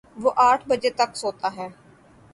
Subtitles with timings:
[0.17, 1.67] وہ آٹھ بجے تک سوتا ہے